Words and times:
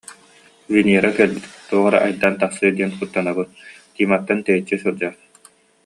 Венера 0.73 1.11
кэлбит, 1.17 1.45
туох 1.67 1.85
эрэ 1.87 1.99
айдаан 2.05 2.35
тахсыа 2.41 2.71
диэн 2.77 2.91
куттанабын, 2.97 3.47
Тиматтан 3.95 4.39
тэйиччи 4.45 4.75
сылдьаар 4.81 5.15